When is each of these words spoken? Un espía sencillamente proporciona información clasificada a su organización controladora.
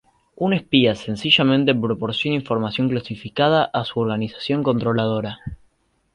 Un 0.35 0.53
espía 0.53 0.95
sencillamente 0.95 1.75
proporciona 1.75 2.33
información 2.35 2.89
clasificada 2.89 3.65
a 3.65 3.85
su 3.85 3.99
organización 3.99 4.63
controladora. 4.63 5.37